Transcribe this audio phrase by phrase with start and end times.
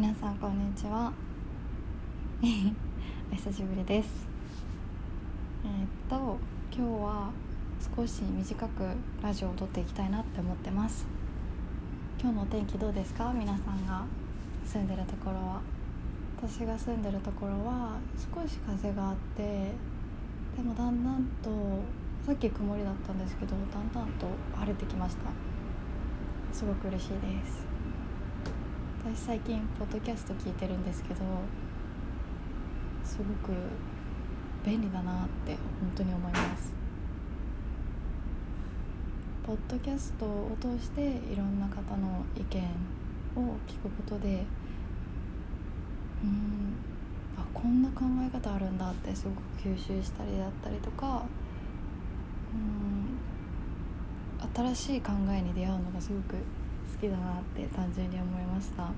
[0.00, 1.12] 皆さんこんにちは。
[2.40, 4.28] お久しぶりです。
[5.64, 6.38] えー、っと
[6.72, 7.30] 今日は
[7.96, 8.84] 少し短く
[9.20, 11.04] ラジオを撮っていきたいなって思ってます。
[12.20, 13.32] 今日のお天気どうですか？
[13.32, 14.04] 皆さんが
[14.64, 15.60] 住んでるところは。
[16.40, 17.98] 私が住んでるところは
[18.32, 19.72] 少し風があって
[20.56, 21.50] でもだんだんと
[22.24, 25.22] さっき曇りだったんですけどだんだんと晴れてきました。
[26.52, 27.77] すごく嬉しいです。
[29.14, 31.20] 私最近ポッドキャスト聞いてるんですけど
[33.02, 33.52] すごく
[34.62, 36.74] 便利だなって本当に思います。
[39.46, 42.60] ポッドキャストを通していろんな方の意見
[43.42, 44.44] を聞くことで
[46.22, 46.74] うん
[47.38, 49.36] あこんな考え方あるんだってすごく
[49.74, 51.24] 吸収したりだったりとか
[52.52, 53.18] うん
[54.54, 56.34] 新しい考えに出会うのがすごく
[56.92, 58.90] 好きだなって単純に思いました。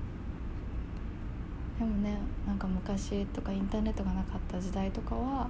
[1.77, 5.49] でもねなんか昔とかインターネットがなかった時代とかは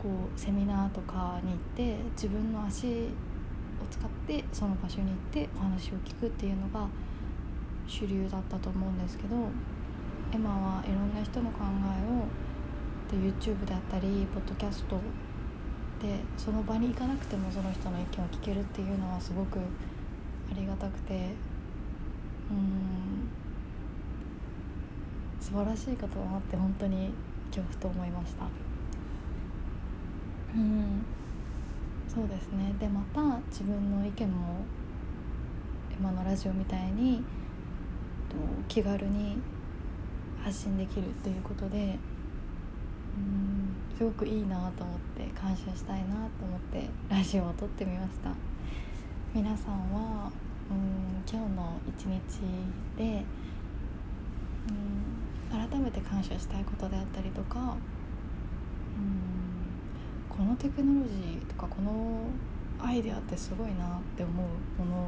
[0.00, 2.90] こうセミナーとかに行って自分の足を
[3.90, 6.86] 使ってその場所に行ってお話を聞くっていうのが
[7.86, 9.36] 主流だったと思うんですけど
[10.32, 12.26] 今はいろんな人の考えを
[13.10, 14.96] で YouTube であったりポッドキャスト
[16.00, 19.58] でその場に行かなくてもその人の意見を聞けるっていうのはすごく
[20.50, 21.14] ありがたくて。
[22.50, 23.28] うん。
[25.40, 27.12] 素晴らしいことだなって本当に
[27.54, 28.46] 今日ふと思いました。
[30.54, 31.04] うん。
[32.08, 32.74] そうですね。
[32.78, 34.64] でまた自分の意見も
[35.98, 37.22] 今のラジオみたいに
[38.68, 39.36] 気軽に
[40.42, 41.98] 発信できるということで
[43.16, 43.74] うん。
[43.96, 48.30] すごくいいなと思って感謝したいなと思ってラジオを撮ってみました。
[49.34, 50.30] 皆さんは
[50.70, 52.40] うん今日の一日
[52.96, 53.24] で
[54.68, 57.76] うん改めて感謝したいことであったりとか
[58.96, 62.26] うんこのテクノロジーとかこの
[62.80, 65.02] アイデアってすごいなって思うもの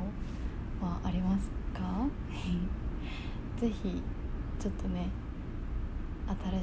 [0.88, 2.06] はありますか？
[3.60, 4.03] ぜひ
[4.58, 5.08] ちょっとね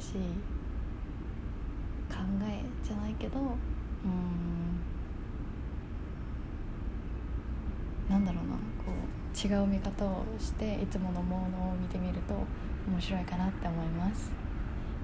[0.00, 0.20] しい
[2.08, 3.48] 考えじゃないけどうん
[8.08, 8.54] なんだろうな
[8.84, 12.34] こう違う見方をしていつものものを見てみると
[12.86, 14.30] 面白いかなって思います。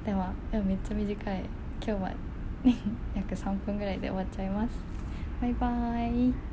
[0.05, 1.45] ではではめっちゃ短い。
[1.83, 2.13] 今日は
[3.17, 4.71] 約3分ぐらいで終わっちゃいます。
[5.41, 6.50] バイバーイ。